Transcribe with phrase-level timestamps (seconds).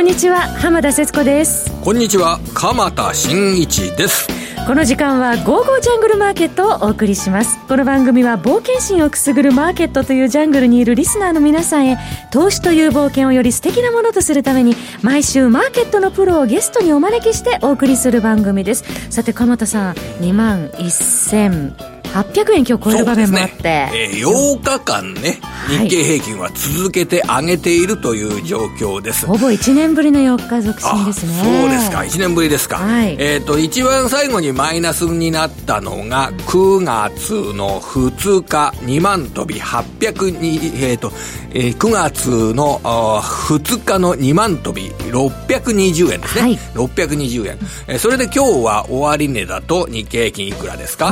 [0.00, 1.70] こんにちは浜田節子です。
[1.82, 4.26] こんにちは鎌田新一です。
[4.66, 7.58] この時間は「ゴーゴージャングルマーケット」をお送りします。
[7.68, 11.98] この番組は冒険心をくすぐるマーケットというジャングルにいるリスナーの皆さんへ
[12.30, 18.84] 投資という冒険をより素敵なものとするために毎週マーケットのプロをゲストにお招きしてお送りする番組です。
[19.10, 29.26] さて鎌田さん2万1000 800円今日超える場面もあって、ねえー、8日間ね、日経平均は続けて上げているという状況です。
[29.26, 31.42] ほぼ1年ぶりの4日続伸ですね。
[31.42, 32.76] そうですか、1年ぶりですか。
[32.76, 41.12] はい、えっ、ー、と、一番最後にマイナスになったのが、9月の2日、2万飛び800に、えっ、ー、と、
[41.52, 46.42] えー、9月の2日の2万飛び620円ですね。
[46.42, 47.58] はい、620円。
[47.88, 51.10] えー、それで今日は終値だと日経平均いくらですか？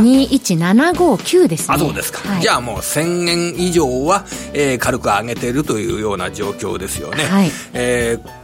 [0.93, 1.75] ?21759 ですね。
[1.75, 2.29] あ、そうですか。
[2.29, 7.25] はい、じゃあもう1000円以上は、えー、軽く上げてるというような状況ですよね。
[7.25, 8.38] はい、えー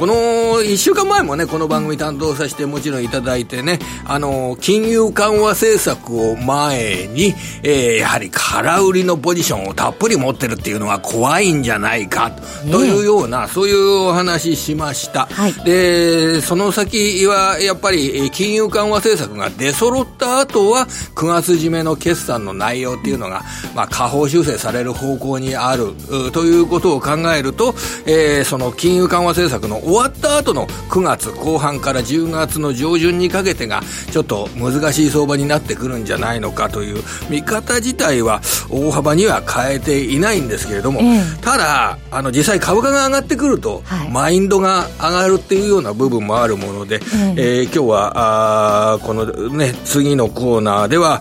[0.00, 0.14] この
[0.62, 12.32] 1週間前もね、この番組担当させてもちろんいただいてね、あの、金融緩和政策を前に、えー、やはり空売りのポジションをたっぷり持ってるっていうのは怖いんじゃないか、
[12.70, 15.26] というような、そういうお話しました。
[15.26, 23.42] はい、で、その先は、やっぱり、金融緩和政策が出揃った後は、9月締めの決算の内容っていうのが、
[23.74, 25.92] まあ、下方修正される方向にある、
[26.32, 27.74] ということを考えると、
[28.06, 47.00] えー、その金融緩和政策の終わった後の9月後半から10月の上旬にかけてがちょっと難しい相場になってくるんじゃないのかという見方自体は大幅には変えていないんですけれども、えー、ただあの実際株価が上がってくると、はい、マインドが上がるっていうような部分もあるもので、
[47.36, 51.20] え今日はあこのね次のコーナーでは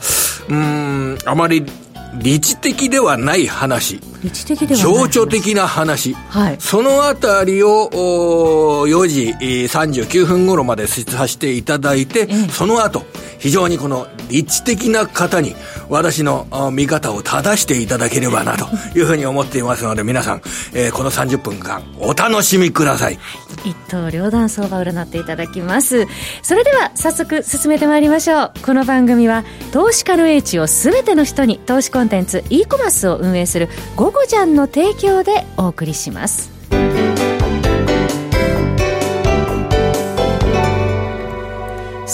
[0.49, 1.65] うんあまり
[2.15, 3.99] 理知的ではない話。
[4.21, 6.13] 理知的な話。
[6.13, 6.57] はい。
[6.59, 7.89] そのあたりを、
[8.87, 13.05] 4時39分頃までさせていただいて、ええ、その後、
[13.39, 15.55] 非常にこの立地的な方に
[15.89, 18.67] 私の見方を正していただければなと
[18.97, 20.41] いうふうに思っていますので皆さん、
[20.73, 23.17] えー、この30分間お楽しみください。
[23.65, 26.07] 一刀両断相場占っていただきます。
[26.43, 28.51] それでは早速進めてまいりましょう。
[28.61, 36.51] この番組は投資家の英知を全ての人に投資コンテンツ e コマースを運営する「ゴゴジャン」の提供でお送りします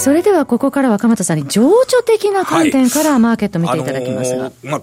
[0.05, 4.43] それではここからは鎌田さんに情緒的な観点からマーケット見ていただきますが。
[4.43, 4.81] はいあのーまあ、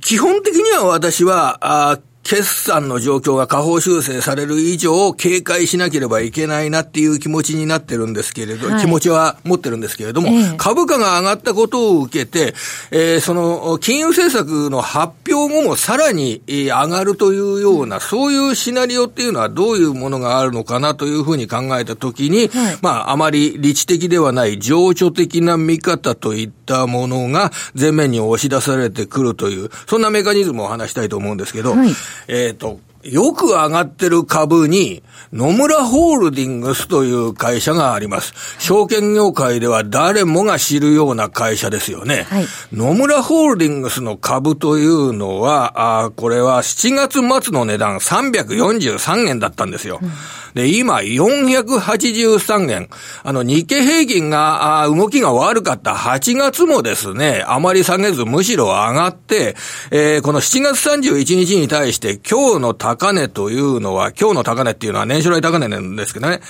[0.00, 1.58] 基本的には私は、
[1.92, 12.54] あ決算の状況が下方修正される以上、警戒しなければいけないなっていう気持ちになってるんですけれど、はい、気持ちは持ってるんですけれども、ええ、株価が上がったことを受けて、
[12.90, 31.90] えー、その金融政策の発表後もさらに上がるというような、そういうシナリオっていうのはどういうものがあるのかなというふうに考えたときに、はい、まあ、あまり理知的ではない情緒的な見方といったものが前面に押し出されてくるという、そんなメカニズムを話したいと思うんですけど、はい
[32.28, 35.02] えっ、ー、と、よく上がってる株に、
[35.32, 38.32] 野村ホールディングスという会社があります。
[38.58, 42.26] 証券業界では誰もが知るような会社ですよね。
[42.30, 49.98] はい、野村ホールディングスの株というのは、あこれは7月末の値段343円だったんですよ。
[50.02, 50.10] うん
[50.54, 52.88] で、今、483円。
[53.24, 59.56] あの、日経平均が、あ動きが悪かった8月もですね、あまり下げず、むしろ上がって、
[59.90, 66.40] えー、この7月31日に対して、今日の高値というのは、今日の高値っていうのは年初来高値なんですけどね、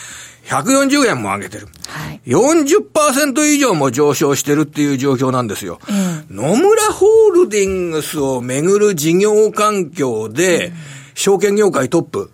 [0.47, 1.69] 140円も上げてる。
[1.89, 5.79] はい、40%以上も上昇してるっていう状況なんですよ。
[6.29, 10.75] うん、野村ホールディングスをめぐる事業環境で、うん、
[11.15, 12.31] 証券業界トップ、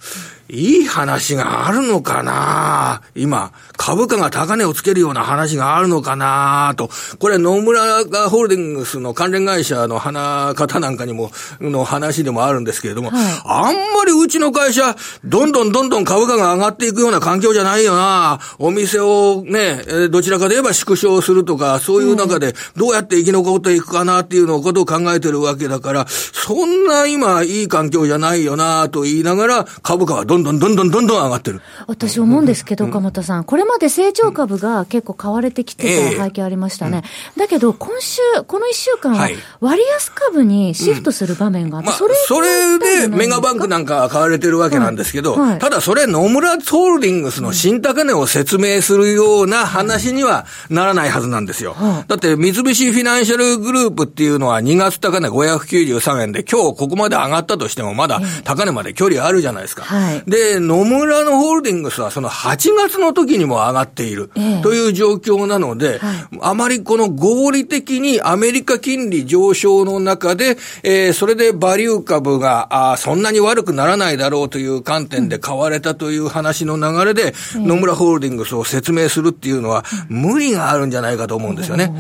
[0.50, 3.03] いい話があるのかな？
[3.15, 6.74] 今、株価が高値をつけるような話があるのかな？
[6.77, 6.91] と。
[7.19, 11.30] これ野村ホールディングスの関連会社の花方なんかにも、
[11.60, 18.41] の話でもあるんですけれども、はい、あんまりうちの会社、どんどんどんどん株価が上がっていくような環境じゃないよな。
[18.59, 31.60] お店をね、どちらかで言えば縮小するとか、そういう中でどうやって生き残っていくかなっていうのことを考えてるわけだから、そんな今いい環境じゃないよなと言いながら、株価はどんどんどんどんどんどん上がってる。
[31.87, 37.03] 私思うんですけど、鎌田さん、これまで成長株が結構買われてきてた背景ありましたね。
[37.37, 39.28] だけど、今週、この1週間は
[39.60, 51.77] 割安株にシフトする場面があって、それそれでメガバンクなんか買われてるわけなんですけど、ただそれ野村ホールディングスの新高値を説明するような話にはならないはずなんですよ。
[52.07, 59.84] だって三菱フィナンシャルグループっていうのは2月高値593円で今日ここまで上がったとしてもまだ高値まで距離あるじゃないですか。
[60.30, 64.30] で、野村のホールディングスはその8月の時にも上がっている
[64.62, 81.92] という状況なので、はい、あまりこの合理的にアメリカ金利上昇の中で、えー、それでバリュー株があそんなに悪くならないだろうという観点で買われたという話の流れで、うん、野村ホールディングスを説明するっていうのは、無理があるんじゃないかと思うんですよね。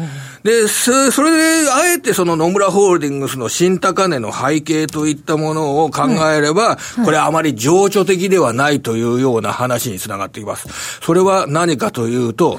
[0.42, 0.90] で、そ
[1.22, 10.68] れで、あえてその野村ホールディングスの新高値の背景といったものを考えれば、これあまり情緒的ではないというような話につながっています。
[11.02, 12.58] それは何かというと、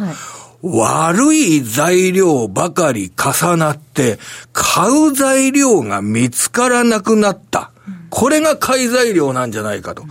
[0.62, 4.20] 悪い材料ばかり重なって、
[4.54, 7.72] 買う材料が見つからなくなった。
[8.12, 10.04] これが買い材料なんじゃないかと。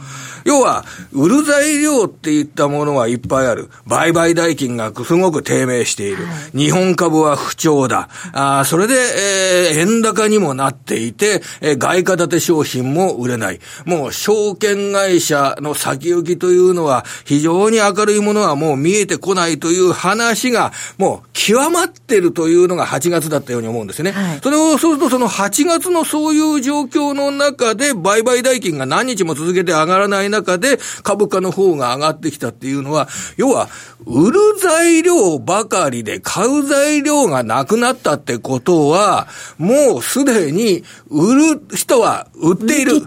[0.45, 3.71] 要は、売る材料っていったものはいっぱいある。
[3.87, 6.19] 売買代金がすごく低迷している。
[6.55, 8.09] 日本株は不調だ。
[8.33, 13.61] あそれで、えー、円高にもなっていて、えー、外貨建て商品も売れない。
[13.85, 24.13] もう、証券会社の先行きというのは、非常に明るいものはもう見えてこないという話が、もう、極まってるというのが8月だったように思うんですね。
[24.13, 33.69] はい、それを、そうするとその8月のそういう状況の中で、売買代金が何日も続けて上がらない中で株価の方が上がってきたっていうのは、要は、
[34.07, 39.29] 売る材料ばかりで買う材料がなくなったってことは、
[39.59, 43.01] もうすでに売る人は売っている。
[43.01, 43.07] る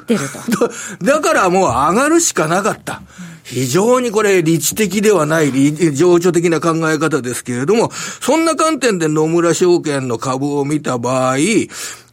[1.04, 3.02] だからもう上がるしかなかった。
[3.44, 5.52] 非常にこれ、理知的ではない、
[5.94, 7.92] 情緒的な考え方ですけれども、
[8.22, 11.38] そんな観点で野村証券の株を見た場合、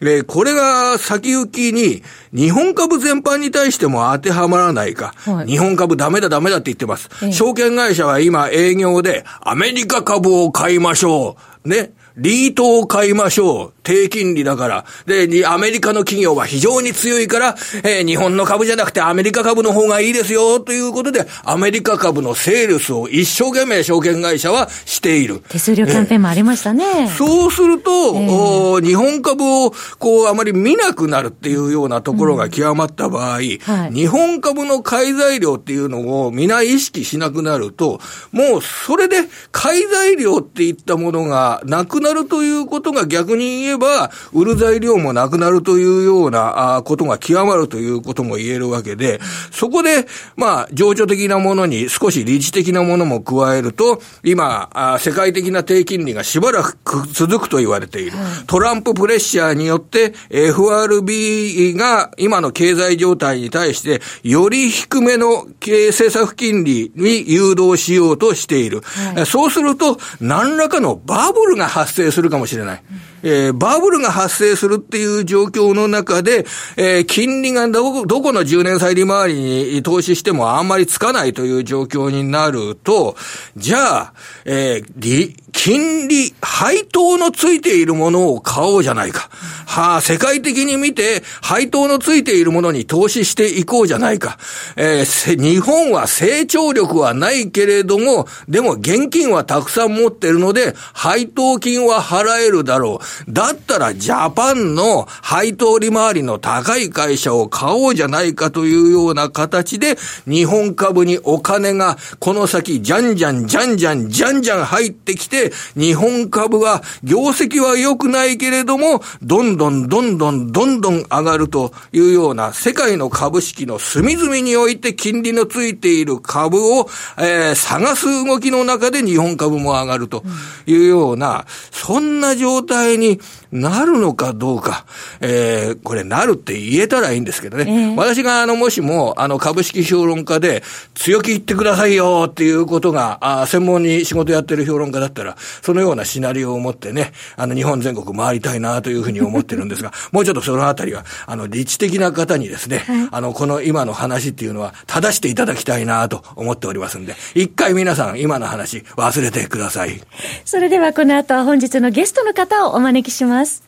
[0.02, 5.14] えこれが先行きに、日本株全般に対しても当てはまらないか。
[5.18, 7.08] はい、日本株ダメだダメだって言ってます。
[7.32, 11.68] 証券会社は今営業で、アメリカ株を買いましょう。
[11.68, 11.92] ね。
[12.20, 13.72] リートを買いましょう。
[13.82, 14.84] 低金利だから。
[15.06, 25.42] で、アメリカの企業は非常に強いから、えー、日本の株じゃなくてアメリカ株の方がいいですよ、ということで、アメリカ株のセールスを一生懸命証券会社はしている。
[25.48, 26.84] 手数料キャンペーンもありましたね。
[26.84, 38.00] えー、そうすると、えー、日本株を、こう、あまり見なくなるっていうようなところが極まった場合、うんはい、日本株の買い材料っていうのを皆意識しなくなると、
[38.32, 39.16] もうそれで
[39.52, 49.20] 買い材料っていったものがなくなるということが逆に言えば、売る材料もなくなるというようなことが極まるということも言えるわけで、
[49.50, 58.12] そこで、まあ、情緒的なものに少し理知的なものも加えると、今、世界的な低金利がしばらく続くと言われている。
[58.46, 68.82] トランププレッシャーによって、FRB が今の経済状態に対して、より低めの政策金利に誘導しようとしている。
[69.14, 72.82] はい、そうすると、何らかのバブルが発生するかもしれない。
[73.22, 76.46] えー、バブルが発生するっていう状況の中で、
[76.76, 83.16] えー、金利がど、どこの10年債利回りに投資してもあんまりつかないという状況になると、
[83.56, 84.12] じゃあ、
[84.44, 89.28] えー、金利、配当のついているものを買おうじゃないか。
[89.66, 94.38] はあ、世界的に見て、配当のついているものに投資していこうじゃないか。
[94.76, 103.32] えー、日本は成長力はないけれども、でも現金はたくさん持ってるので、配当金は払えるだろう。
[103.32, 109.96] だったら、ジャパンの配当利回りの高い会社を買おうじゃないかというような形で、
[110.26, 115.39] 日本株にお金がこの先、じゃんじゃん、じゃんじゃん、じゃんじゃん入ってきて、
[115.76, 130.22] 日本株は、業績は良くないけれども、どんどんどんどんどんどん上がるというような、世界の株式の隅々において金利のついている株を、えー、探す動きの中で日本株も上がると
[130.66, 133.20] いうような、そんな状態に
[133.52, 134.86] なるのかどうか、
[135.20, 137.64] えー、これなるって言えたらいいんですけどね。
[137.66, 140.62] えー、私があの、もしも、あの、株式評論家で、
[140.94, 160.00] 強気言ってくださいよっていうことが、あ専門に仕事やってる評論家だったら、そのようなシナリオを持ってね、あの、日本全国回りたいなというふうに思ってるんですが、 もうちょっとそのあたりは、あの、理知的な方にですね、はい、あの、この今の話っていうのは、正していただきたいなと思っておりますんで、一回皆さん、今の話、忘れてください。
[160.44, 163.62] それではこの後は本日のゲストの方をお招きします。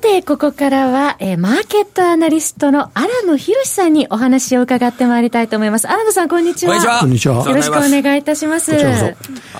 [0.00, 5.88] て、ここからは、えー、マーケットアナリストの荒野博さんにお話を伺ってまいりたいと思います。
[5.88, 7.00] 荒野さん、こんにちは。
[7.00, 7.44] こんにちは。
[7.48, 8.72] よろしくお願いいたします。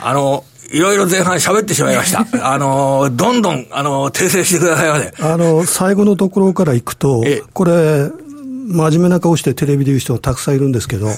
[0.01, 2.27] あの、いろいろ前半喋ってしまいました。
[2.47, 5.15] あの、どんどん、あの、訂正してくださいまで。
[5.19, 8.11] あの、最後のところからいくと、これ、
[8.69, 11.09] 真面目な顔してテレビで言う人がたくさんいるんですけど、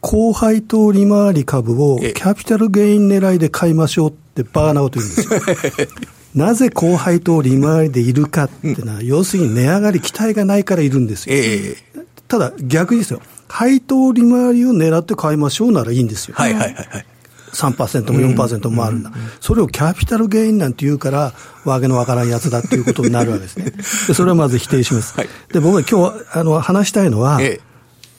[0.00, 5.88] 高配当利回り株をキャピタルゲイン狙いで買いましょうっってバカなこと言うんですよ。
[6.36, 11.34] なぜ高配当利回りでいるかっていうのは、うん、要するに値上がり期待がないからいるんですよ。
[11.34, 13.20] えー、ただ逆にですよ。
[13.48, 16.34] 配当利回りを狙って買いましょうならいいんですよ。
[16.36, 17.06] はいはいはい、はい。
[17.52, 21.32] 3%も4%もあるんだ、それをキャピタルゲインなんて言うから、
[21.64, 23.70] わけのわからんやつだっていうことになるわけですね。
[24.08, 25.14] でそれはまず否定します。
[25.16, 27.60] はい、で、僕は今日あの話したいのは、ええ、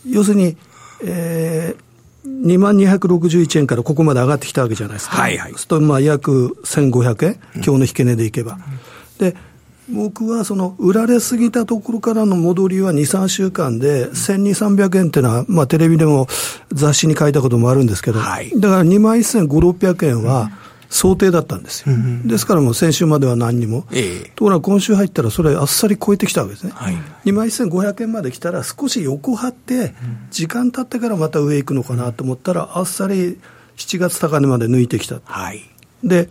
[0.09, 0.57] 要するに、
[1.03, 1.81] えー、
[2.43, 5.17] 2万261円からここまで上がってきたわけじゃないですか。
[5.17, 5.53] はいはい。
[5.55, 8.57] すとまあ約1500円、今日の引け値でいけば。
[9.19, 9.36] で、
[9.89, 16.27] 僕はその売られすぎたところからの戻りは2、3週間で、1200、300円っていうのは、まあテレビでも
[16.74, 20.51] 雑誌に書いたこともあるんですけど、はい、だから2万1500、600円は
[20.89, 21.96] 想定だったんですよ。
[21.96, 23.86] うん、ですからもう先週までは何にも。
[23.91, 26.72] ええ、ところが今週入ったらそれあっさり超えてきたわけですね。
[26.74, 29.94] はい、2万1500円まで来たら少し横張って、
[30.32, 33.38] 時間経ってからまた上行くのかなと思ったら、あっさり
[33.77, 35.20] 7月高値まで抜いてきた。
[35.24, 35.62] はい、
[36.03, 36.29] で、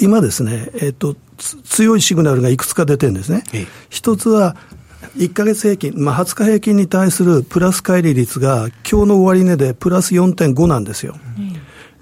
[0.00, 1.16] 今ですね、えっ、と、
[1.64, 3.44] 強いシグナルがいくつか出てるんですね。
[3.88, 4.56] 一つは、
[5.16, 11.16] 1か月平均、まあ、20日平均に対するプラス乖離率が、今日の終値でプラス4.5なんですよ。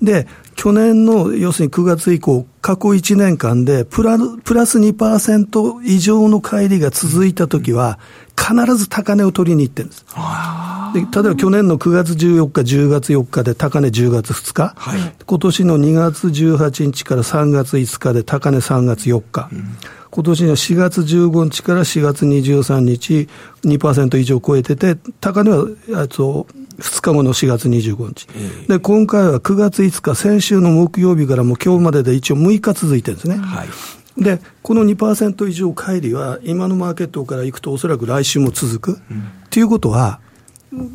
[0.03, 0.27] で、
[0.59, 8.01] 去年の要するに9月以降、過去1年間でプラプラス2%以上の乖離が続いたときは、
[8.37, 10.05] 必ず高値を取りに行ってるんです。
[10.95, 19.77] で例えば去年の9月14日、10月4日で高値10月2日、はい、今年の2月18日から3月5日で高値3月4日、うん、
[20.11, 23.29] 今年の4月15日から4月23日、
[23.63, 26.49] 2%以上超えてて、高値はと
[26.79, 28.27] 2日後の4月25日、
[28.69, 33.37] で今回は9月5日、先週の木曜日からも今日までで一応6日続いてるんですね。
[33.37, 33.69] はい
[34.19, 38.95] で、この2%以上乖離は、今のマーケットからいくと、おそらく来週も続く。
[38.95, 40.19] と、うん、いうことは、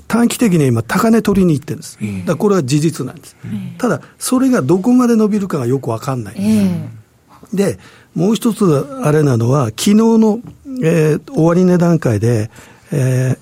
[0.07, 1.97] 短期的に今、高値取りにいってるんです。
[1.99, 3.35] だからこれは事実なんです。
[3.77, 6.35] ただ、それがどこまで伸びるかがよくわかんない。
[7.53, 7.79] で、
[8.13, 8.65] もう一つ
[9.03, 10.39] あれなのは、昨日の、
[10.83, 12.51] えー、終値段階で、
[12.91, 13.37] え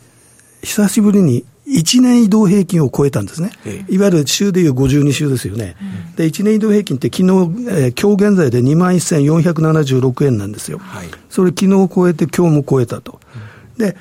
[0.61, 3.51] ー、久しぶりに1年移動平均を超えたんですね。
[3.89, 5.75] いわゆる週でいう52週ですよね。
[6.09, 7.29] うん、で、1年移動平均って昨日、
[7.69, 10.79] えー、今日現在で2万1476円なんですよ。
[10.79, 13.19] はい、それ昨日超えて今日も超えたと。
[13.77, 13.95] うん、で、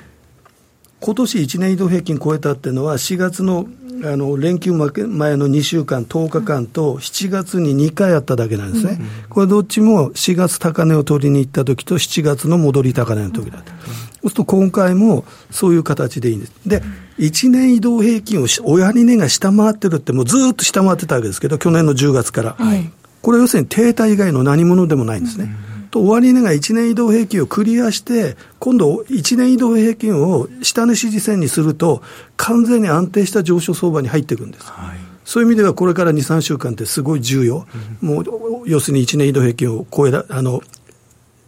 [0.99, 3.67] 今年1年移動平均超えたっていうのは、4月の
[4.03, 4.87] あの連休前
[5.35, 8.99] の2週間、10日間と、7月に2回あっただけなんですね、
[9.29, 13.73] これどっちも4月高値を取りに行った時と、7月の戻り高値の時だった。
[14.21, 16.53] そうすると今回もそういう形でいいんです。
[16.65, 16.81] で、
[17.19, 22.55] 1年移動平均を親に値が下回ってるって、もうずっと下回ってたわけですけど、去年の10月から。
[22.57, 25.53] はい、これ要するに停滞以外の何者でもないんですね。
[25.65, 32.01] うんと終値が1年移動平均をクリアして、今度1年移動平均を下値支持線にすると、
[32.37, 34.65] 完全に安定した上昇相場に入っていくんです。
[34.65, 37.67] はい、そういう意味では、これから2、3週間ってすごい重要。
[38.01, 38.23] うん、もう、
[38.65, 40.61] 要するに1年移動平均を超えら、あの、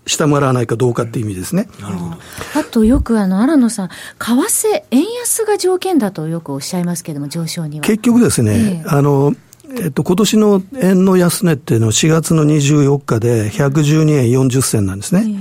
[0.05, 1.67] 下回らないかどうかっていう意味ですね。
[1.79, 2.17] なるほど。
[2.59, 7.83] あとよくあの、荒野さん、為替、円安が条件だとよくおっしゃいますけれども、上昇には。
[7.83, 9.33] 結局ですね、えー、あの、
[9.75, 15.35] えっと、今年の円の安値っていうのは4月の24日で112円40銭なんですね。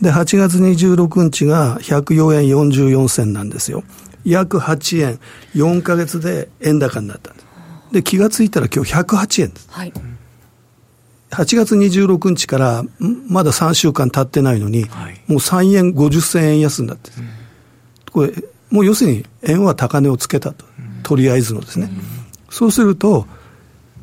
[0.00, 3.84] で、8月26日が104円44銭なんですよ。
[4.24, 5.20] 約8円、
[5.54, 7.46] 4か月で円高になったんです。
[7.92, 9.68] で、気がついたら今日108円です。
[9.70, 9.92] はい。
[11.30, 12.84] 8月26日から
[13.28, 17.28] まだ3週間経ってないのに、はい、もう3円50銭円安になって、うん、
[18.12, 18.32] これ、
[18.70, 21.90] もう要するに円は高値をつけたと、うん、とりあえずのですね。
[21.90, 22.00] うん、
[22.50, 23.26] そうすると、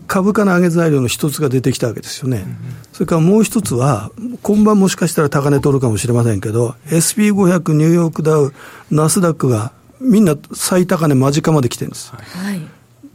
[0.08, 2.44] 株価の上げ材料の一つが出てきたわけですよね。
[2.46, 2.58] うん、
[2.92, 4.12] それからもう一つは、
[4.42, 8.54] 今晩もしかしたら高値取るかもしれませんけど、SP500、ニューヨークダウ、
[8.92, 12.12] ナスダックがみんな最高値間近まで来てるんです。
[12.12, 12.62] はい、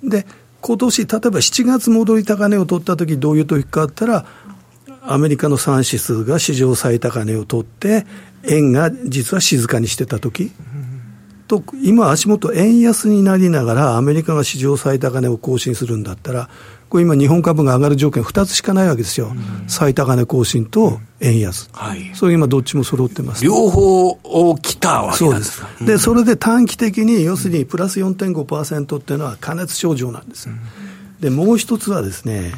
[0.03, 0.27] で、
[0.61, 4.27] 今年、例えば7月戻り高値を取った時どういう時かあったら、
[5.03, 8.07] アメリカの3指数が史上最高値を取って、
[8.45, 10.53] 円が実は静かにしてた時、
[11.47, 16.49] と、今足元円安になりながらアメリカが史上最高値を更新するんだったら、
[16.89, 19.33] これ今、日本株が上がる条件2つしかないわけですよ、
[19.67, 23.45] 最高値更新と円安、はい、それ今、どっちも揃ってます。
[23.45, 25.85] 両方来たわけなんですそうです。
[25.85, 30.49] で、それで短期的に、要するにプラス4.5%っていうのは加熱症状なんです。
[31.21, 32.53] で、もう一つはですね、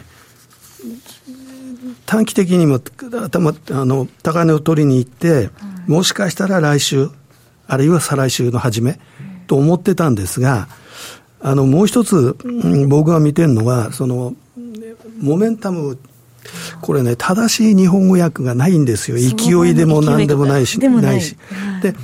[2.07, 2.81] 短期的にも
[3.23, 5.51] 頭あの高値を取りに行って、
[5.87, 7.09] もしかしたら来週、
[7.67, 8.99] あるいは再来週の初め
[9.47, 10.69] と思ってたんですが、
[11.43, 12.37] あの、もう一つ、
[12.89, 14.35] 僕が見てるのは、その、
[15.21, 15.99] モメンタム、
[16.81, 19.17] これね、正しい日本語訳がないんですよ。
[19.17, 21.21] 勢いでも何でもないし、ない。
[21.21, 21.37] し。
[21.83, 21.95] で、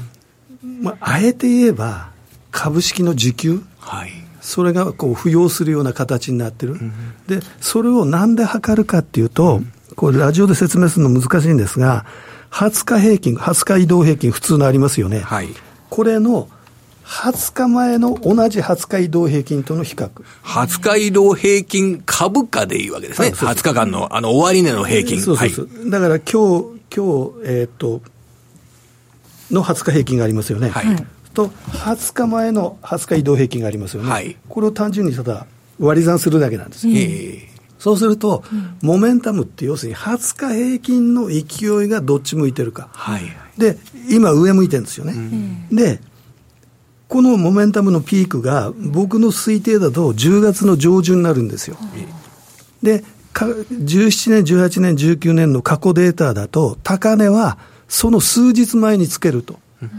[0.81, 2.11] まあ、あえて言えば、
[2.51, 3.63] 株式の需給。
[3.81, 4.11] はい。
[4.47, 6.93] それがこう浮揚するような形になってる、うん、
[7.27, 9.61] でそれをなんで測るかっていうと、
[9.97, 12.07] これ、ラジオで説明するの難しいんですが、
[12.53, 15.49] 20日平均、20日移動平均、普通のありますよね、はい、
[15.91, 16.49] これの
[17.07, 20.11] 20日前の同じ20日移動平均との比較。
[20.43, 23.29] 20日移動平均株価でいいわけですね。
[23.29, 25.21] そうそう20日間のあの終値の平均。
[25.21, 25.67] そうそうそう。
[25.67, 28.03] はい、だから今日、今日、えー、っと、
[29.53, 30.69] の20日平均がありますよね。
[30.71, 31.07] はい。
[31.33, 34.11] と、20日前の20日移動平均がありますよね。
[34.11, 34.37] はい。
[34.49, 35.47] これを単純にただ
[35.79, 36.89] 割り算するだけなんです。
[36.89, 37.49] へ
[37.79, 42.89] そうすると、うん、モメンタムって要するに20日平均の勢いがどっち向いてるか。
[42.93, 43.23] はい。
[43.57, 43.79] で、
[44.11, 45.13] 今上向いてるんですよね。
[45.13, 46.01] うん、で、
[47.09, 51.77] このモメンタムのピークが僕の推定だと10月の上旬になるんですよ。
[52.83, 57.59] で、17年、18年、19年の過去データだと、高値は
[57.89, 59.59] その数日前につけると。
[59.83, 59.91] うん、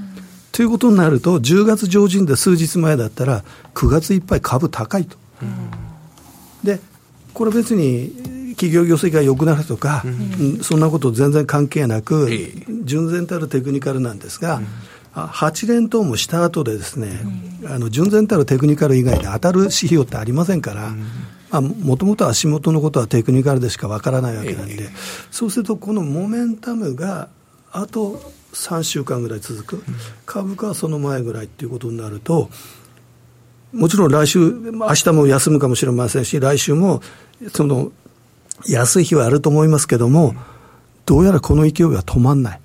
[0.52, 5.18] ということになると、10月上旬で数日前だったら、9月いっぱい株高いと。
[5.42, 5.70] うん、
[6.64, 6.80] で、
[7.34, 12.30] これ別に企業業績が良くなるとか、うん、そんなこと全然関係なく、
[12.84, 14.62] 純然たるテクニカルなんですが、
[15.26, 17.20] 8連投もした後でですね、
[17.66, 24.90] あの純然たるテクニカル以外で当たる指標ってありませんから、もともと足元のことはテクニカルでしかわからないわけなんで、
[25.32, 27.30] そうするとこのモメンタムが
[27.72, 29.84] あと3週間ぐらい続く、
[30.26, 32.50] 株価はその前ぐらいっていうことになると、
[33.74, 37.02] もちろん来週、明日も休むかもしれませんし、来週も
[37.54, 37.92] その
[38.68, 40.36] 安い日はあると思いますけども、
[41.06, 42.62] どうやらこの勢いは止まんない。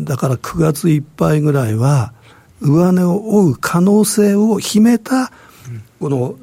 [0.00, 2.12] だから9月いっぱいぐらいは、
[2.60, 5.32] 上値を追う可能性を秘めた、
[6.00, 6.36] この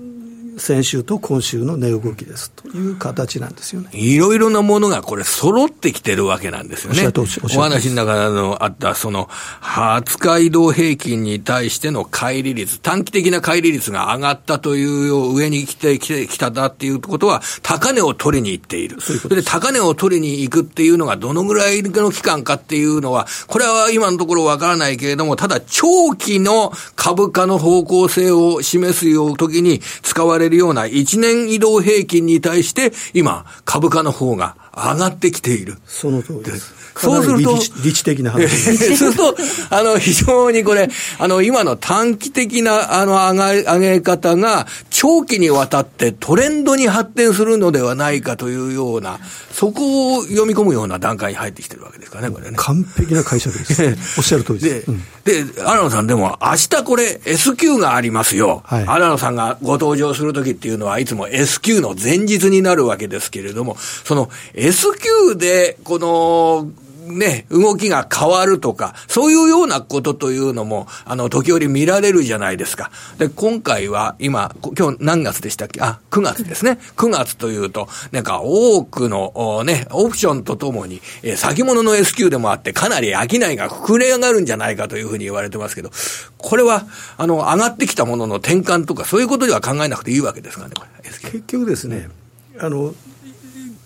[0.58, 3.90] 先週と今週の値動きですという形なんですよね。
[3.94, 7.12] いろいろなものがこれ揃ってきてるわけなんですよね。
[7.44, 9.30] お話の中のあったその
[9.62, 19.02] 20日移動平均に対しての乖離率、短期的な乖離率が上がったという上に来てきてきただっていうことは高値を取りに行っている。
[19.02, 35.78] それで高値を取りに行くっていうのがどのぐらいの期間かっていうのは、これは今のところわからないけれども、ただ長期の株価の方向性を示すよう時に使われれるような1年移動平均に対して、今、株価の方が上がってきている。
[35.86, 36.74] その通りです。
[36.98, 38.48] そうすると、理知的な話。
[38.48, 39.36] そうすると、
[39.70, 49.20] あの、非常にこれ、あの、今の短期的な、あの、上げ、上げ方が、長期にわたってトレンドに発展するのではないかというような、
[49.52, 52.58] そこを読み込むような段階に入ってきてるわけですかね、これね。
[52.58, 53.84] 完璧な解釈です。
[54.18, 54.86] おっしゃる通りです。
[55.24, 58.64] で、うん、で、荒野さんでも、明日これ S q がありますよ。
[58.66, 66.72] はい、荒野さんがご登場するときっていうのは、いつも S q の前日になるわけですけれども、その S S q で、この、
[67.06, 72.90] ね、動きが変わるとか、そういうようなことというのも、あの、時折見られるじゃないですか。
[73.20, 75.82] で、今回は、今、今日何月でしたっけ？
[75.82, 76.80] あ、9月ですね。
[76.98, 85.92] 9月というと、なんか多くの、ね、オプションとともに、えー、先物の S q でもあって、かなり商いが膨れ上がるんじゃないかというふうに言われてますけど、
[86.40, 90.90] これは、あの、上がってきたものの転換とか、そういうことでは考えなくていいわけですかね、これ。
[91.32, 92.10] 結局ですね、
[92.58, 92.96] あの、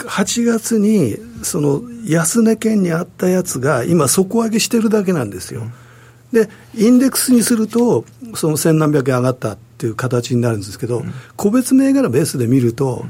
[0.08, 5.64] 8月にその安値圏にあったやつが今底上げしてるだけなんですよ。
[6.32, 11.04] で、インデックスにすると、その千何百円上がったっていう形になるんですけど、
[11.36, 13.06] 個別銘柄ベースで見ると、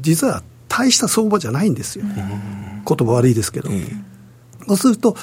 [0.00, 2.04] 実は大した相場じゃないんですよ。
[2.06, 3.70] 言葉悪いですけど。
[4.66, 5.16] そうすると、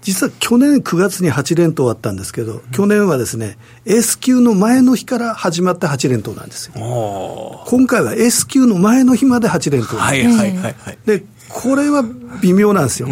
[0.00, 7.62] 実は去年9月に8連投あったんですけど、去年はですね、S q の前の日から始まった8連投なんですよ。
[7.66, 9.96] 今回は S q の前の日まで8連投。
[9.96, 10.98] はいはいはいはい。
[11.04, 12.04] で、これは
[12.40, 13.08] 微妙なんですよ。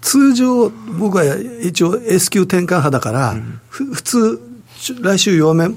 [0.00, 1.24] 通常、僕は
[1.62, 3.36] 一応 S q 転換派だから、
[3.68, 4.40] 普通、
[5.00, 5.68] 来週弱め、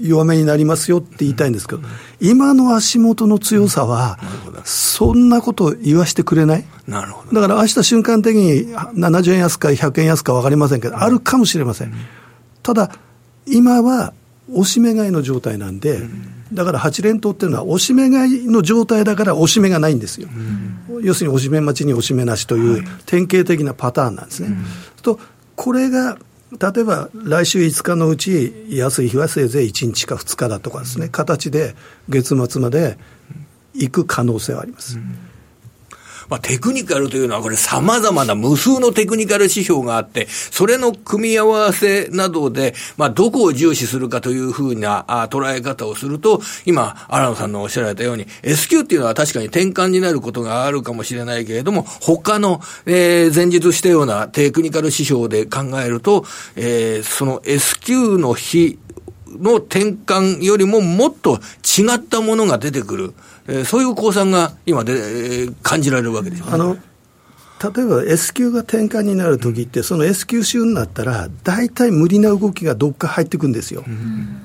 [0.00, 1.82] 弱めになりますよって言いたいんですけど、
[2.20, 4.18] 今の足元の強さは、
[4.64, 6.64] そんなこと言わしてくれない？
[6.86, 7.40] なるほど。
[7.40, 11.92] だから明日瞬間的に70円安か100円安か分かりませんけど、あるかもしれません。
[12.62, 12.90] ただ、
[13.46, 14.12] 今は
[14.52, 16.00] 押し目買いの状態なんで、
[16.52, 20.28] だから8連投っていうのは、押し目買いの状態だから押し目がないんですよ。
[21.02, 24.56] 要するに押し目待ちに押し目なしという典型的なパターンなんですね。
[25.02, 25.18] と
[25.56, 26.18] これが
[26.60, 31.74] 例えば来週5日のうち、安い日はせいぜい1日か2日だとかですね、形で
[32.08, 32.96] 月末まで
[33.74, 34.98] 行く可能性はあります。
[34.98, 35.33] うん
[36.28, 56.24] まあ、テクニカルというのはこれ様々な無数のテクニカル指標があって、それの組み合わせなどで、まあ、どこを重視するかというふうなあ捉え方をすると、今、荒野さんのおっしゃられたように、S q っていうのは確かに転換になることがあるかもしれないけれども、他の、えー、前日したようなテクニカル指標で考えると、
[56.56, 58.78] えー、その S q の日
[59.38, 63.14] の転換よりももっと違ったものが出てくる、
[63.46, 66.42] えー、そういう公算が今で、えー、感じられるわけでね。
[66.46, 66.76] あの
[67.72, 73.84] 例えば S q が転換になるときって、その S q 週になったら、大体無理な動きがどっか入ってくんですよ。
[73.86, 74.36] うん、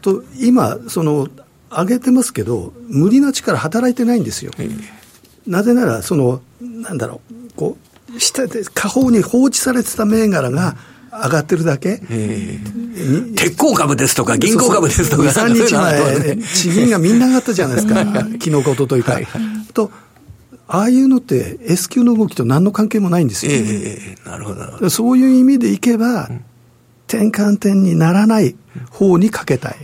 [0.00, 1.28] と今その
[1.70, 4.52] 上げてますけど、無理な力働いてないんですよ。
[5.46, 7.76] なぜなら、その、なんだろう、こ
[8.16, 10.76] う、下で、下方に放置されてた銘柄が
[11.22, 12.00] 上がってるだけ？
[13.36, 15.22] 鉄鋼株ですとか、銀行株ですとか。
[15.22, 17.94] 2、3日前、地銀がみんな上がったじゃないですか。
[18.04, 19.12] 昨日、おとといか。
[19.12, 19.90] はいはい、と、
[20.66, 23.58] ああいうのって S q の動きと何の関係もないんですよ、ね。
[23.58, 24.90] えー、なるほど。
[24.90, 26.30] そういう意味でいけば、
[27.06, 28.56] 転換点にならない
[28.90, 29.76] 方にかけたい。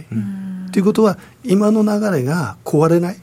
[0.73, 3.19] ということは、今の流れが壊れない。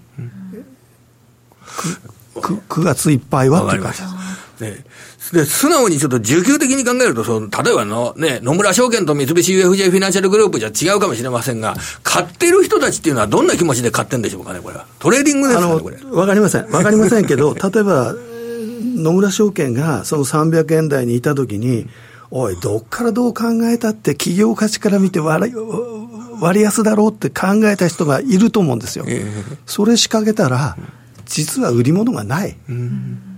[2.36, 4.80] 9, 9月いっぱいはっていう感じです。
[4.80, 4.86] ね、
[5.34, 14.86] で、素直にちょっと需給的に考えると、その、例えばの、ね、野村証券と三菱 UFJ フィナンシャルグループじゃ違うかもしれませんが、買ってる人たちっていうのはどんな気持ちで買ってんでしょうかね、これは。
[15.00, 15.98] トレーディングですかね、これ。
[16.10, 16.70] わかりません。
[16.70, 18.16] わかりませんけど、 例えば、
[18.96, 21.88] 野村証券がその300円台にいたときに、
[22.32, 25.54] おい、どっからどう考えたって企業価値から見て割
[26.40, 29.06] 割安だろうって考えた人がいると思うんですよ。
[29.08, 30.78] えー、それ仕掛けたら、
[31.26, 32.58] 実は売り物がない。
[32.70, 33.37] うん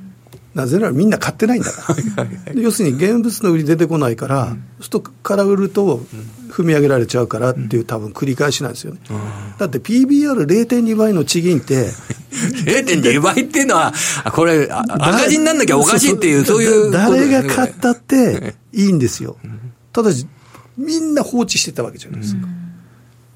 [0.54, 5.98] なぜならみんな買ってないんだから、要するに現物の売り出てこないから、うん、そうす売ると
[6.50, 9.00] 踏み上げられちゃうからっていう、多分繰り返しなんですよね。
[9.10, 11.92] うん、だって PBR0.2 倍の地銀って、
[12.66, 13.94] 0.2倍っていうのは、
[14.34, 16.92] これ、赤字になんなきゃおかしいっていう、そういう。
[16.92, 19.38] 誰が買ったっていいんですよ。
[19.94, 20.28] ただし、
[20.78, 22.48] みんな放置してたわけじゃないですか。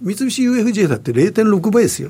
[0.02, 2.10] 三菱 UFJ だって0.6倍ですよ、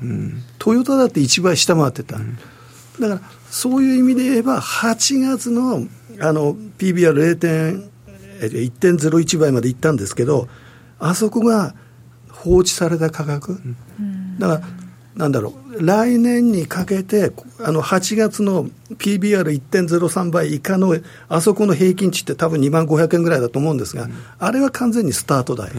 [0.58, 2.18] トヨタだって1倍下回ってた。
[2.18, 3.22] だから
[3.54, 5.88] そういう意味で言えば、8月の
[6.20, 10.48] あの PBR1.01 倍までいったんですけど、
[10.98, 11.76] あそこが
[12.32, 13.62] 放置された価格、
[14.40, 14.62] だから、
[15.16, 20.98] なんだろう、来年にかけて、あの8月の PBR1.03 倍以下の
[21.30, 25.70] あそこの平均値って多分2万500円ぐらいだと思うんですが、あれは完全にスタート台。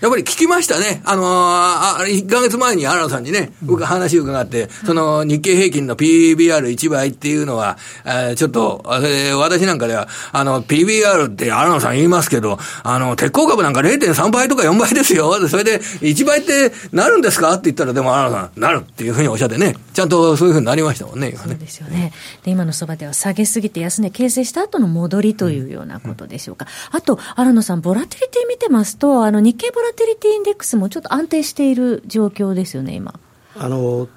[0.00, 1.00] やっぱり聞きましたね。
[1.04, 15.48] あのー、あ1ヶ月前に新野さんにね、僕話伺って、その日経平均の PBR1 倍っていうのは、えー、ちょっと、えー、私なんかでは、あの、PBR って新野さん言いますけど、あの、鉄鋼株なんか0.3倍とか4倍ですよ。
[15.48, 17.52] それで、1倍ってなるんですか？
[17.54, 22.12] って言ったら、でも新野さん、なるっていうふうにおっしゃってね、ちゃんとそういうふうになりましたもんね、ねそうですよね。
[22.44, 26.66] で、今のそばでは下げすぎて安値形成した後の戻りというようなことでしょうか。
[26.92, 33.20] うん、あと、新野さん、ボラティリティ見てますと、あの、日経ボラティリティインデックスもちょっと安定している状況ですよね、今。
[33.58, 34.08] あの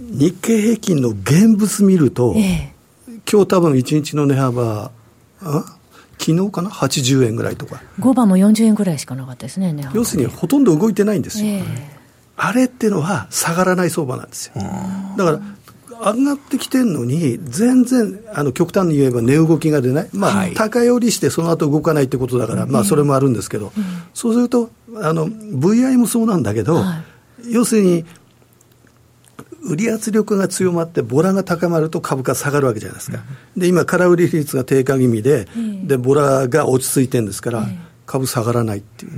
[0.00, 2.74] 日経平均の現物見ると、ええ、
[3.30, 4.90] 今日多分1日の値幅、
[5.40, 5.78] あ
[6.18, 7.82] 昨日かな、80円ぐらいとか。
[7.98, 11.46] 5番も40円ぐらいしかなかったですね、要するにほとんど動いてないんですよ。
[11.46, 11.64] え、
[12.36, 14.62] あれっていうのは下がらない相場なんですよ。
[15.16, 15.40] だから
[16.00, 27.02] 上がってきてるのに、全然あの極端に言えば値動きが出ない、まあ、はい、高寄りしてその後動かないってことだから、まあ、それもあるんですけど、うん、そうするとあの、VI もそうなんだけど、は
[27.44, 28.04] い、要するに、
[29.62, 33.18] 売り圧力が強まって、ボラが高まると株価下がるわけじゃないですか、
[33.56, 35.48] うん、で今、空売り率が低下気味で、
[35.84, 37.66] でボラが落ち着いてるんですから、
[38.06, 39.12] 株下がらないっていう。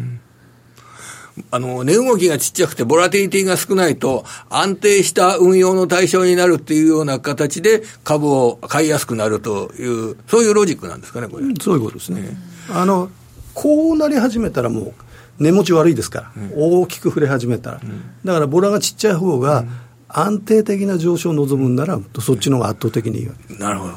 [1.39, 11.45] うんあの、値動きがちっちゃくて、ボラティリティが少ないと、安定した運用の対象になるっていうような形で、株を買いやすくなるという、そういうロジックなんですかね、これ。
[11.61, 12.37] そういうことですね。
[12.71, 13.11] あの、
[13.55, 14.95] こうなり始めたらもう、
[15.39, 17.81] 値持ち悪いですから、大きく触れ始めたら。
[18.25, 19.65] だから、ボラがちっちゃい方が、
[20.09, 23.95] 安定的な上昇を望むんなら、そっちの方が圧倒的にいいわけなるほど。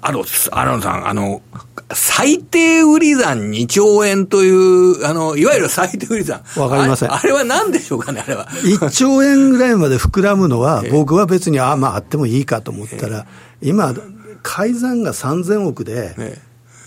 [0.00, 1.42] あと、荒野さん、あの、
[1.94, 6.42] 最低売り算2兆円という、あの、いわゆる最低売り算。
[6.56, 7.20] わかりませんあ。
[7.22, 8.46] れは何でしょうかね、あれは。
[8.48, 13.26] 1兆円ぐらいまで膨らむのは、僕は別に、ああ、まあ、あってもいいかと思ったら、
[13.62, 13.94] 今、
[14.42, 16.14] 改ざんが3000億で、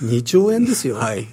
[0.04, 0.98] 2兆円ですよ。
[0.98, 1.28] はい。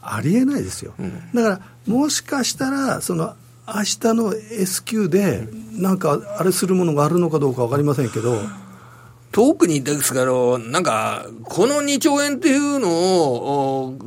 [0.00, 0.94] ありえないですよ。
[1.34, 3.34] だから、もしかしたら、その、
[3.66, 8.40] 明日の S q で、なんか、あれするものがあるのかどうか分かりませんけど、
[9.32, 13.98] 特にですけど、なんか、この2兆円っていうのを、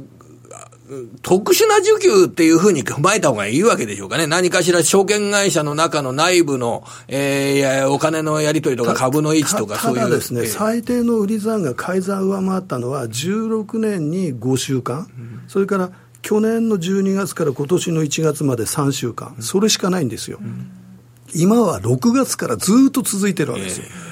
[1.24, 4.28] 特殊な需給っていうふうに踏まえた方がいいわけでしょうかね。
[4.28, 10.00] 何かしら証券会社の中の内部の、えー、お金のやり取りとか株の位置とかそういう。
[10.02, 20.38] ただですね、えー、最低の売り算が改ざん上回ったのは16年に5週間、うん、それから去年の12月から今年の1月まで3週間、うん、それしかないんですよ。
[20.40, 20.70] うん、
[21.34, 23.86] 今は6月からずっと続いてるわけですよ。
[23.88, 24.05] えー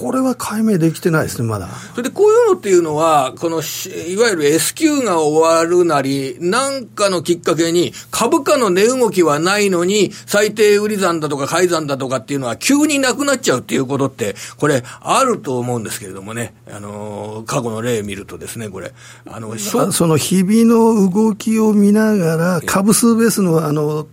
[0.00, 1.68] これは解明できてないですね、まだ。
[1.90, 18.92] それでこういうのっていうのは、このいわゆる S q が終わるなり、なんかのきっかけに、株価の値動きはないのに、最低売り算だとか買い算だとかっていうのは急になくなっちゃうっていうことって、これ、あると思うんですけれどもね、あの、過去の例見るとですね、これ、
[19.26, 24.06] あの、その日々の動きを見ながら、株数ベースの、あの、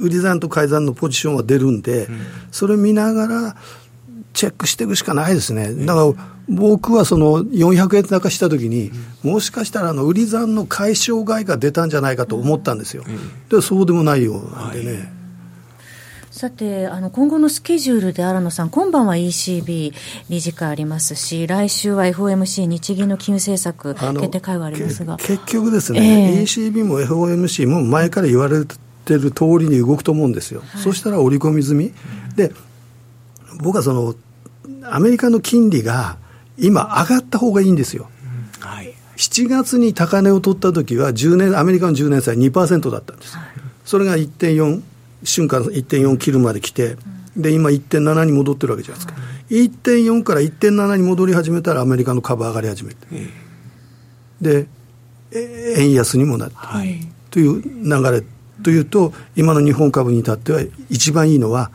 [0.00, 3.56] 売り算と買い算のポジションは出るんで、うん、それ見ながら、
[4.36, 5.74] チェックしていくしかないですね。
[5.74, 13.02] だから僕はその400円高したときに、もしかしたらあの売り算の解消外が出たんじゃないかと思ったんですよ。
[13.50, 14.92] でそうでもないようなんでね。
[14.92, 15.16] はい
[16.36, 19.94] さて、あの、今後のスケジュールで荒野さん、今晩は ECB
[20.28, 25.16] 理事会ありますし、来週は FOMC 日銀の金融政策決定会はありますが。
[25.16, 30.60] 結局ですね、えー、ECB も FOMC も前から言われてる通りに動くと思うんですよ。
[30.60, 31.94] はい、そしたら織り込み済み。
[32.36, 32.52] で、
[33.62, 34.14] 僕はその、
[34.90, 36.16] アメリカの金利が
[36.58, 38.08] 今上がった方がいいんですよ。
[38.62, 43.36] うんはい、7月に高値を取った時は10年、アメリカの10年債2%だったんです。
[43.36, 43.46] はい、
[43.84, 44.82] それが1.4、
[45.24, 46.96] 瞬間1.4切るまで来て、
[47.36, 49.20] で、今1.7に戻ってるわけじゃないですか。
[49.50, 53.06] 1.4から1.7に戻り始めたらアメリカの株上がり始めて。
[54.40, 54.66] で、
[55.76, 58.22] 円安にもなって、はい、という流れ
[58.62, 61.70] というと、今の日本株に至っては一番いいのは、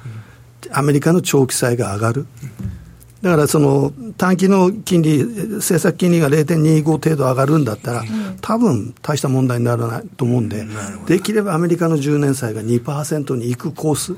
[0.71, 2.25] アメリカの長期債が上がる。
[3.21, 8.03] だからその短期の金利、政策金利が0.25程度上がるんだったら、
[8.41, 10.65] 多分大した問題にならないと思うんで、
[11.05, 14.15] できればアメリカの10年債が2%に行くコース。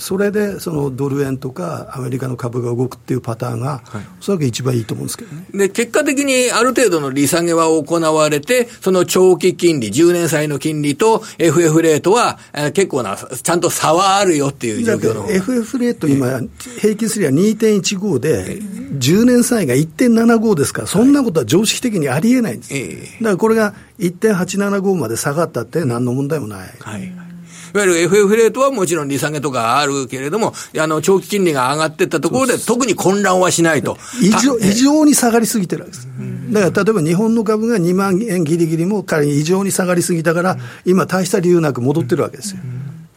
[0.00, 3.82] それでそのドル円とかアメリカの株が動くっていうパターンが、
[4.20, 5.44] おそらく一番いいと思うんですけどね。
[5.52, 15.30] で、結果的にある程度の利下げは行われて、その長期金利、10年債の金利と FF レートは、えー、結構な、ちゃんと差はあるよっていう状況の。
[15.30, 16.40] FF レート今、
[16.80, 22.72] 平均すりゃ2.15で、10年債が1.75ですから、そんなことは常識的にありえないんです。
[23.20, 26.68] だからこれが1.875まで下がったって何の問題もない。
[26.80, 27.29] はい
[27.74, 33.96] いわゆる FF レートはもちろん利下げとかあるけれども、あの、長期金利が上がっていったところで、特に混乱はしないと。
[34.20, 36.08] 異常異常に下がりすぎてるわけです。
[36.50, 42.60] だから例えば日本の株が2万円ぎりぎりも仮に異常に下がりすぎたから、今、大した理由なく戻ってるわけですよ。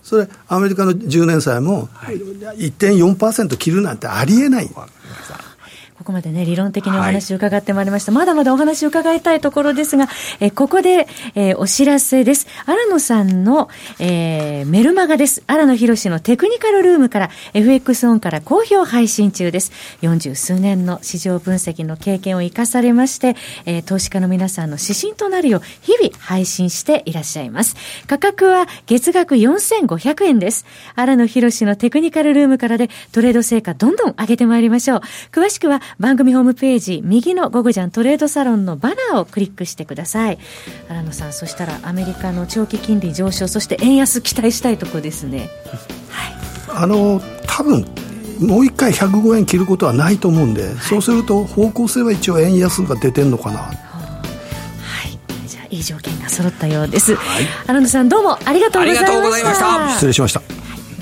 [0.04, 1.88] それ、アメリカの10年債も
[2.58, 4.70] 1.4%切るなんてありえない。
[6.04, 8.12] ここまでね、理論的にお話を伺ってまいりました。
[8.12, 10.10] はい、まだまだお話を伺いたいところですが、
[10.42, 12.46] えここで、えー、お知らせです。
[12.66, 15.44] 荒野さんの、えー、メルマガです。
[15.48, 19.72] 荒野博のテクニカルルームから FX オンから好評配信中です。
[20.02, 27.78] 40数年の市場分析の経験を生かされまして、えー、投資家の皆さんの指針となるよう日々配信していらっしゃいます。
[28.08, 30.66] 価格は月額4500円です。
[30.96, 35.02] 荒野博のテクニカルルームからでトレード成果どんどん上げてまいりましょう。
[35.32, 40.40] 詳しくは番組ホームページ右のゴゴジャントレードサロンのバナーをクリックしてください。
[40.90, 45.50] 荒野さんそしたらアメリカの長期金利上昇そして円安期待したいところですね。
[46.10, 46.84] はい。
[46.84, 47.86] あの多分
[48.40, 53.72] もう一回105円切ることはないと思うんで、はい、そうすると方向性は一応円安が出てるのかな、は
[55.08, 55.48] い。
[55.48, 59.00] じゃあいい条件が揃ったようです、はい、荒野さんどうもありがとうござ
[59.40, 59.90] いました。
[59.92, 60.42] 失礼しました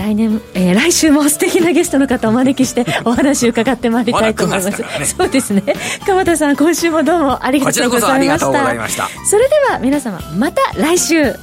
[0.01, 4.81] 来年、えー、来週も素敵なゲストの方をお招きして お話を伺ってまいりたいと思います。
[4.81, 5.63] まね、そうですね。
[6.05, 8.89] 鎌田さん、今週もどうもありがとうございました。
[8.89, 11.35] したそれでは皆様、また来週。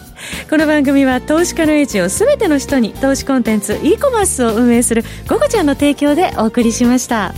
[0.50, 7.32] この番組は投資家の英知をすべての人に投資コンテンツ e コマースを運営する「ゴゴちゃん」の提供でお送りしました。